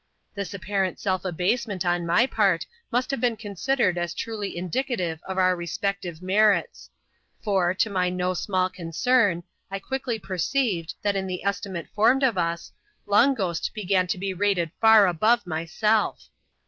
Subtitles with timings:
[0.33, 5.37] This apparent self abasement on my part must have been considered as truly indicative of
[5.37, 6.89] our respective merits;
[7.43, 12.35] for, to my no small concern, I quickly perceived, that in the estimate formed of
[12.35, 12.71] us,
[13.05, 16.29] Long Ghost began to be rated far above myself.